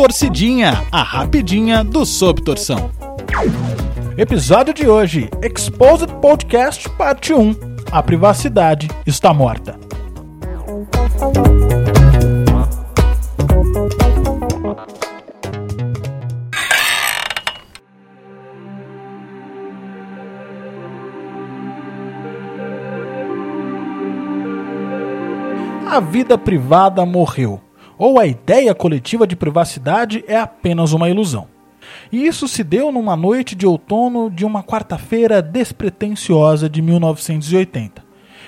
[0.00, 2.90] Torcidinha, a rapidinha do Sob Torção.
[4.16, 7.54] Episódio de hoje: Exposed Podcast Parte 1.
[7.92, 9.78] A privacidade está morta.
[25.86, 27.60] A vida privada morreu,
[28.00, 31.46] ou a ideia coletiva de privacidade é apenas uma ilusão.
[32.10, 38.02] E isso se deu numa noite de outono de uma quarta-feira despretensiosa de 1980,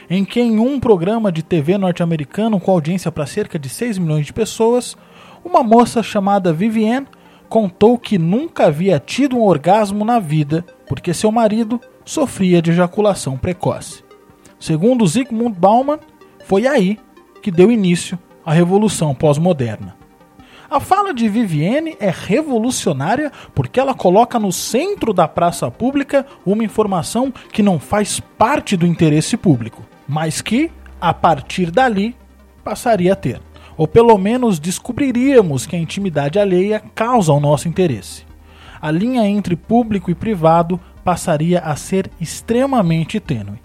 [0.08, 4.24] em que em um programa de TV norte-americano com audiência para cerca de 6 milhões
[4.24, 4.96] de pessoas,
[5.44, 7.06] uma moça chamada Vivienne
[7.46, 13.36] contou que nunca havia tido um orgasmo na vida porque seu marido sofria de ejaculação
[13.36, 14.02] precoce.
[14.58, 15.98] Segundo Zygmunt Bauman,
[16.46, 16.98] foi aí
[17.42, 19.96] que deu início à Revolução Pós-Moderna.
[20.70, 26.64] A fala de Vivienne é revolucionária porque ela coloca no centro da praça pública uma
[26.64, 32.16] informação que não faz parte do interesse público, mas que, a partir dali,
[32.64, 33.38] passaria a ter.
[33.76, 38.24] Ou pelo menos descobriríamos que a intimidade alheia causa o nosso interesse.
[38.80, 43.60] A linha entre público e privado passaria a ser extremamente tênue.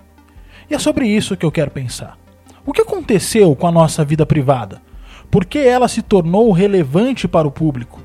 [0.70, 2.18] E é sobre isso que eu quero pensar.
[2.68, 4.82] O que aconteceu com a nossa vida privada?
[5.32, 8.02] Por que ela se tornou relevante para o público?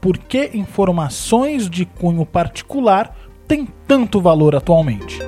[0.00, 3.12] Por que informações de cunho particular
[3.48, 5.18] têm tanto valor atualmente?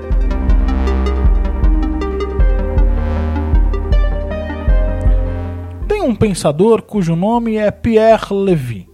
[5.89, 8.89] Tem um pensador cujo nome é Pierre Levy,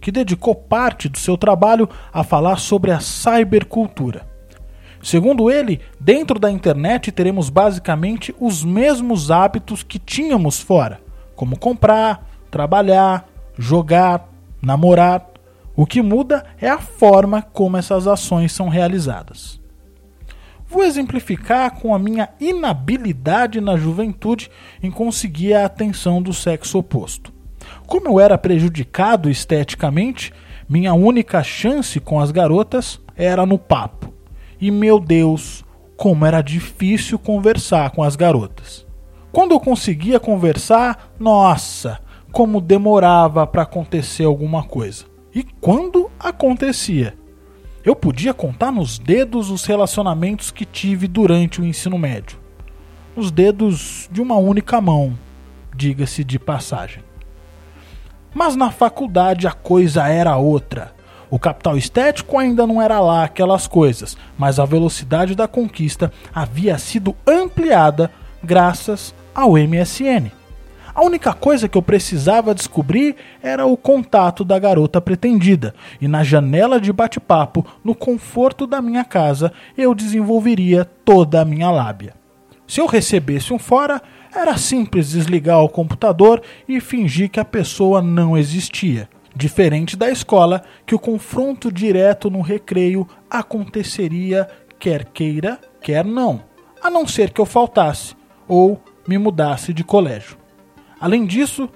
[0.00, 4.29] que dedicou parte do seu trabalho a falar sobre a cybercultura.
[5.02, 11.00] Segundo ele, dentro da internet teremos basicamente os mesmos hábitos que tínhamos fora,
[11.34, 13.26] como comprar, trabalhar,
[13.58, 14.28] jogar,
[14.60, 15.26] namorar.
[15.74, 19.58] O que muda é a forma como essas ações são realizadas.
[20.68, 24.50] Vou exemplificar com a minha inabilidade na juventude
[24.82, 27.32] em conseguir a atenção do sexo oposto.
[27.86, 30.32] Como eu era prejudicado esteticamente,
[30.68, 34.09] minha única chance com as garotas era no papo.
[34.60, 35.64] E meu Deus,
[35.96, 38.86] como era difícil conversar com as garotas.
[39.32, 42.00] Quando eu conseguia conversar, nossa,
[42.32, 45.04] como demorava para acontecer alguma coisa.
[45.34, 47.14] E quando acontecia,
[47.84, 52.38] eu podia contar nos dedos os relacionamentos que tive durante o ensino médio.
[53.16, 55.16] Os dedos de uma única mão,
[55.74, 57.02] diga-se de passagem.
[58.34, 60.94] Mas na faculdade a coisa era outra.
[61.30, 66.76] O capital estético ainda não era lá aquelas coisas, mas a velocidade da conquista havia
[66.76, 68.10] sido ampliada
[68.42, 70.32] graças ao MSN.
[70.92, 76.24] A única coisa que eu precisava descobrir era o contato da garota pretendida, e na
[76.24, 82.14] janela de bate-papo, no conforto da minha casa, eu desenvolveria toda a minha lábia.
[82.66, 84.02] Se eu recebesse um fora,
[84.34, 89.08] era simples desligar o computador e fingir que a pessoa não existia.
[89.34, 94.48] Diferente da escola, que o confronto direto no recreio aconteceria
[94.78, 96.42] quer queira, quer não,
[96.82, 98.16] a não ser que eu faltasse
[98.48, 100.38] ou me mudasse de colégio.
[100.98, 101.68] Além disso,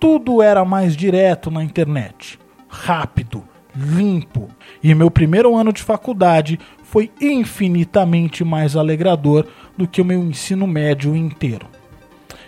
[0.00, 4.48] tudo era mais direto na internet, rápido, limpo,
[4.82, 9.46] e meu primeiro ano de faculdade foi infinitamente mais alegrador
[9.76, 11.66] do que o meu ensino médio inteiro.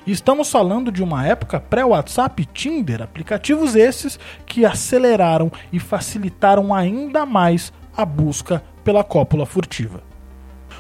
[0.07, 7.73] Estamos falando de uma época pré-WhatsApp Tinder, aplicativos esses que aceleraram e facilitaram ainda mais
[7.97, 10.03] a busca pela cópula furtiva.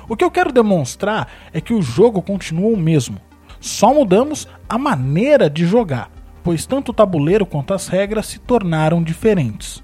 [0.06, 3.18] O que eu quero demonstrar é que o jogo continua o mesmo,
[3.58, 6.10] só mudamos a maneira de jogar,
[6.42, 9.82] pois tanto o tabuleiro quanto as regras se tornaram diferentes.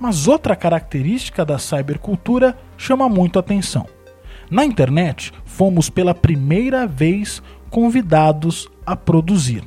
[0.00, 3.86] Mas outra característica da cybercultura chama muito atenção.
[4.50, 9.64] Na internet, fomos pela primeira vez convidados a produzir.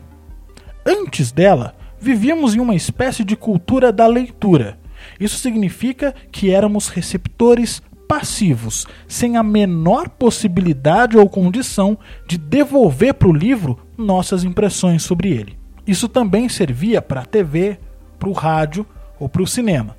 [0.86, 4.80] Antes dela, vivíamos em uma espécie de cultura da leitura.
[5.20, 11.98] Isso significa que éramos receptores passivos, sem a menor possibilidade ou condição
[12.28, 15.60] de devolver para o livro nossas impressões sobre ele.
[15.86, 17.78] Isso também servia para a TV,
[18.18, 18.86] para o rádio
[19.20, 19.96] ou para o cinema.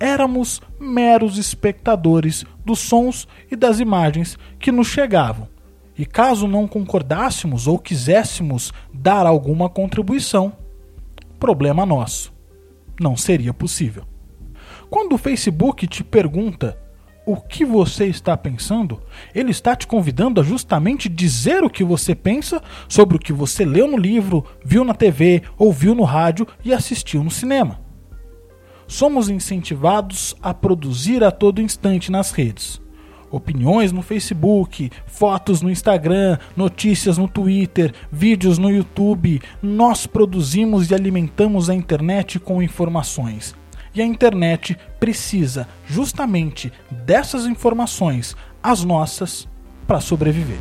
[0.00, 5.53] Éramos meros espectadores dos sons e das imagens que nos chegavam
[5.96, 10.52] e caso não concordássemos ou quiséssemos dar alguma contribuição,
[11.38, 12.32] problema nosso.
[13.00, 14.04] Não seria possível.
[14.90, 16.78] Quando o Facebook te pergunta
[17.26, 19.02] o que você está pensando,
[19.34, 23.64] ele está te convidando a justamente dizer o que você pensa sobre o que você
[23.64, 27.80] leu no livro, viu na TV, ouviu no rádio e assistiu no cinema.
[28.86, 32.83] somos incentivados a produzir a todo instante nas redes.
[33.30, 39.40] Opiniões no Facebook, fotos no Instagram, notícias no Twitter, vídeos no YouTube.
[39.62, 43.54] Nós produzimos e alimentamos a internet com informações.
[43.94, 49.48] E a internet precisa justamente dessas informações, as nossas,
[49.86, 50.58] para sobreviver.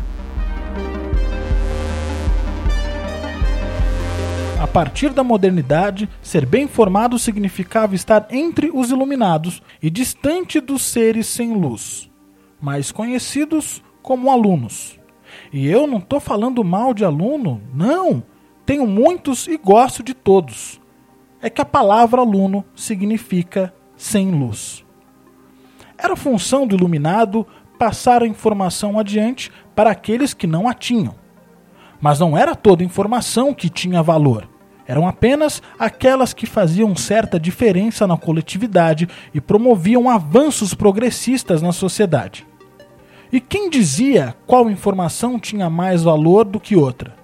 [4.63, 10.83] A partir da modernidade, ser bem informado significava estar entre os iluminados e distante dos
[10.83, 12.09] seres sem luz,
[12.63, 14.97] mais conhecidos como alunos.
[15.51, 18.23] E eu não estou falando mal de aluno, não.
[18.65, 20.79] Tenho muitos e gosto de todos.
[21.41, 24.85] É que a palavra aluno significa sem luz.
[25.97, 27.45] Era função do iluminado
[27.77, 31.15] passar a informação adiante para aqueles que não a tinham.
[31.99, 34.47] Mas não era toda informação que tinha valor.
[34.87, 42.47] Eram apenas aquelas que faziam certa diferença na coletividade e promoviam avanços progressistas na sociedade.
[43.33, 47.15] E quem dizia qual informação tinha mais valor do que outra?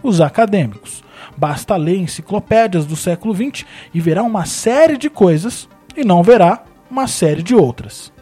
[0.00, 1.02] Os acadêmicos.
[1.36, 6.62] Basta ler enciclopédias do século XX e verá uma série de coisas e não verá
[6.88, 8.12] uma série de outras.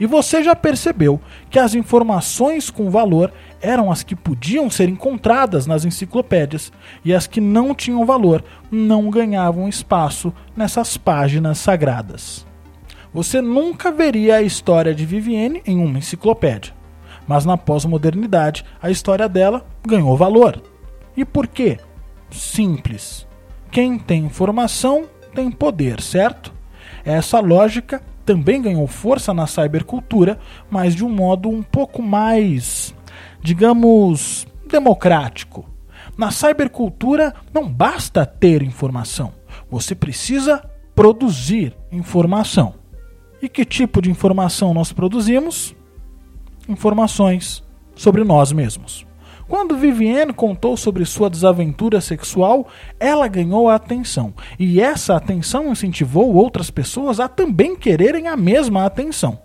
[0.00, 3.32] E você já percebeu que as informações com valor
[3.62, 6.72] eram as que podiam ser encontradas nas enciclopédias
[7.04, 12.44] e as que não tinham valor não ganhavam espaço nessas páginas sagradas.
[13.14, 16.79] Você nunca veria a história de Vivienne em uma enciclopédia,
[17.30, 20.60] mas na pós-modernidade a história dela ganhou valor.
[21.16, 21.78] E por quê?
[22.28, 23.24] Simples.
[23.70, 26.52] Quem tem informação tem poder, certo?
[27.04, 32.92] Essa lógica também ganhou força na cybercultura, mas de um modo um pouco mais
[33.42, 35.68] digamos, democrático.
[36.16, 39.32] Na cybercultura não basta ter informação,
[39.70, 40.62] você precisa
[40.96, 42.74] produzir informação.
[43.40, 45.76] E que tipo de informação nós produzimos?
[46.70, 47.64] Informações
[47.96, 49.04] sobre nós mesmos.
[49.48, 52.68] Quando Vivienne contou sobre sua desaventura sexual,
[53.00, 58.86] ela ganhou a atenção, e essa atenção incentivou outras pessoas a também quererem a mesma
[58.86, 59.36] atenção.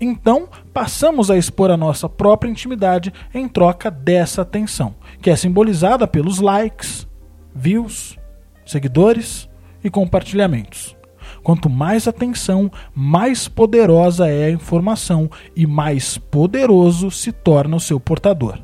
[0.00, 6.08] Então, passamos a expor a nossa própria intimidade em troca dessa atenção, que é simbolizada
[6.08, 7.06] pelos likes,
[7.54, 8.18] views,
[8.64, 9.46] seguidores
[9.84, 10.96] e compartilhamentos.
[11.42, 17.98] Quanto mais atenção, mais poderosa é a informação e mais poderoso se torna o seu
[17.98, 18.58] portador.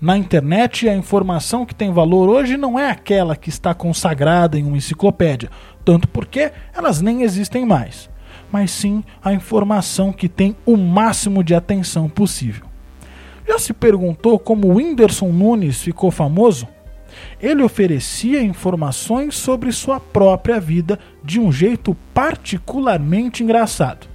[0.00, 4.64] Na internet, a informação que tem valor hoje não é aquela que está consagrada em
[4.64, 5.50] uma enciclopédia,
[5.84, 8.08] tanto porque elas nem existem mais
[8.50, 12.66] mas sim a informação que tem o máximo de atenção possível.
[13.46, 16.68] Já se perguntou como o Whindersson Nunes ficou famoso?
[17.40, 24.08] Ele oferecia informações sobre sua própria vida de um jeito particularmente engraçado.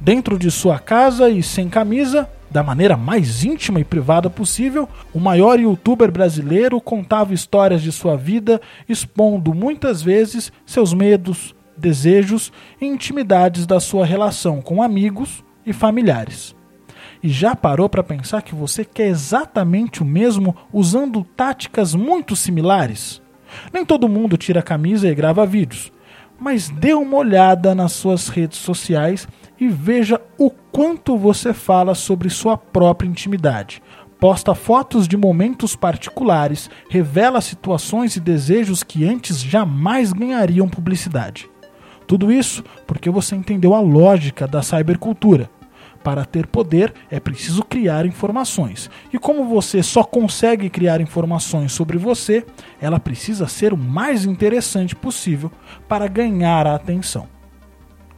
[0.00, 5.18] Dentro de sua casa e sem camisa, da maneira mais íntima e privada possível, o
[5.18, 12.86] maior youtuber brasileiro contava histórias de sua vida, expondo muitas vezes seus medos, desejos e
[12.86, 16.57] intimidades da sua relação com amigos e familiares.
[17.22, 23.20] E já parou para pensar que você quer exatamente o mesmo usando táticas muito similares?
[23.72, 25.90] Nem todo mundo tira a camisa e grava vídeos,
[26.38, 29.26] mas dê uma olhada nas suas redes sociais
[29.58, 33.82] e veja o quanto você fala sobre sua própria intimidade.
[34.20, 41.48] Posta fotos de momentos particulares, revela situações e desejos que antes jamais ganhariam publicidade.
[42.06, 45.50] Tudo isso porque você entendeu a lógica da cybercultura.
[46.02, 48.88] Para ter poder é preciso criar informações.
[49.12, 52.46] E como você só consegue criar informações sobre você,
[52.80, 55.50] ela precisa ser o mais interessante possível
[55.88, 57.26] para ganhar a atenção.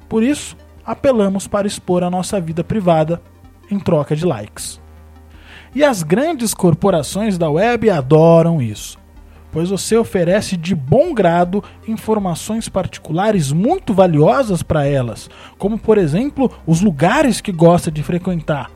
[0.08, 3.22] Por isso, apelamos para expor a nossa vida privada
[3.70, 4.80] em troca de likes.
[5.74, 8.99] E as grandes corporações da web adoram isso
[9.52, 15.28] pois você oferece de bom grado informações particulares muito valiosas para elas,
[15.58, 18.70] como por exemplo os lugares que gosta de frequentar,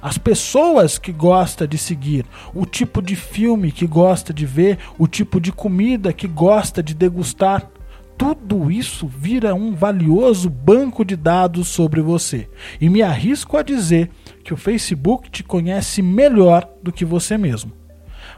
[0.00, 5.06] as pessoas que gosta de seguir, o tipo de filme que gosta de ver, o
[5.06, 7.70] tipo de comida que gosta de degustar.
[8.16, 12.48] Tudo isso vira um valioso banco de dados sobre você.
[12.78, 14.08] E me arrisco a dizer
[14.44, 17.72] que o Facebook te conhece melhor do que você mesmo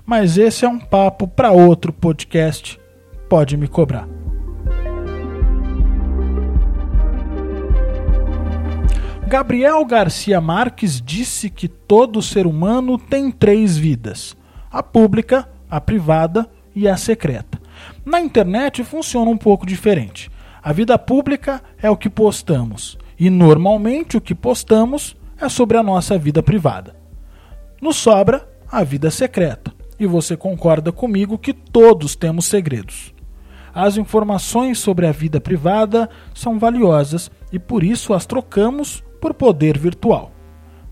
[0.07, 2.81] mas esse é um papo para outro podcast.
[3.29, 4.09] Pode me cobrar.
[9.27, 14.37] Gabriel Garcia Marques disse que todo ser humano tem três vidas:
[14.71, 17.61] a pública, a privada e a secreta.
[18.05, 20.31] Na internet funciona um pouco diferente.
[20.63, 25.83] A vida pública é o que postamos, e normalmente o que postamos é sobre a
[25.83, 26.95] nossa vida privada.
[27.83, 33.15] Nos sobra a vida secreta, e você concorda comigo que todos temos segredos.
[33.75, 39.79] As informações sobre a vida privada são valiosas e por isso as trocamos por poder
[39.79, 40.33] virtual.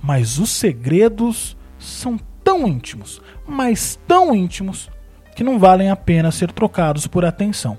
[0.03, 4.91] Mas os segredos são tão íntimos, mas tão íntimos,
[5.35, 7.79] que não valem a pena ser trocados por atenção.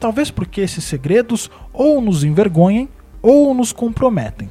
[0.00, 2.88] Talvez porque esses segredos ou nos envergonhem
[3.22, 4.50] ou nos comprometem.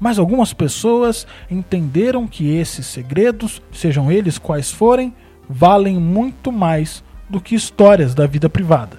[0.00, 5.14] Mas algumas pessoas entenderam que esses segredos, sejam eles quais forem,
[5.46, 8.98] valem muito mais do que histórias da vida privada.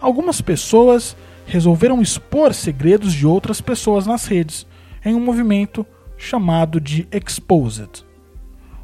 [0.00, 4.64] Algumas pessoas resolveram expor segredos de outras pessoas nas redes,
[5.04, 5.84] em um movimento
[6.16, 8.04] chamado de Exposed.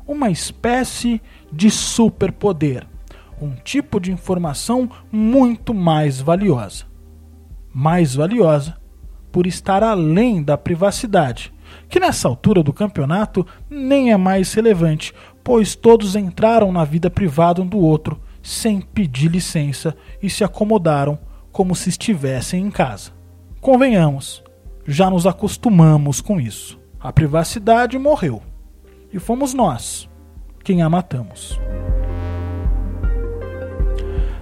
[0.06, 2.84] Uma espécie de superpoder,
[3.40, 6.86] um tipo de informação muito mais valiosa.
[7.72, 8.77] Mais valiosa
[9.30, 11.52] por estar além da privacidade,
[11.88, 15.12] que nessa altura do campeonato nem é mais relevante,
[15.44, 21.18] pois todos entraram na vida privada um do outro sem pedir licença e se acomodaram
[21.52, 23.12] como se estivessem em casa.
[23.60, 24.42] Convenhamos,
[24.86, 26.78] já nos acostumamos com isso.
[27.00, 28.42] A privacidade morreu.
[29.12, 30.08] E fomos nós
[30.62, 31.58] quem a matamos.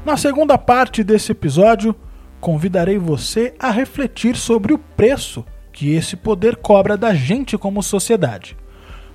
[0.04, 1.94] Na segunda parte desse episódio,
[2.40, 8.56] convidarei você a refletir sobre o preço que esse poder cobra da gente como sociedade.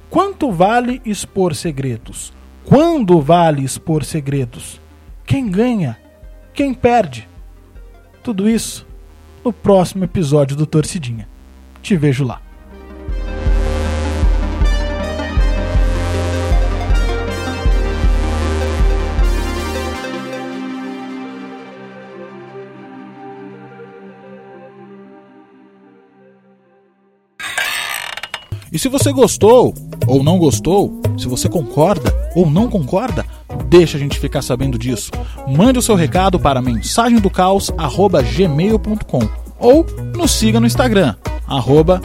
[0.09, 2.33] Quanto vale expor segredos?
[2.65, 4.79] Quando vale expor segredos?
[5.25, 5.97] Quem ganha?
[6.53, 7.27] Quem perde?
[8.21, 8.85] Tudo isso
[9.43, 11.27] no próximo episódio do Torcidinha.
[11.81, 12.41] Te vejo lá.
[28.71, 29.73] E se você gostou
[30.07, 33.25] ou não gostou, se você concorda ou não concorda,
[33.67, 35.11] deixa a gente ficar sabendo disso.
[35.47, 39.85] Mande o seu recado para mensagemdocaos@gmail.com ou
[40.15, 41.15] nos siga no Instagram
[41.51, 42.01] arroba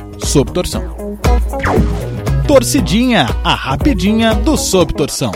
[2.48, 5.30] Torcidinha, a rapidinha do Sob Torção.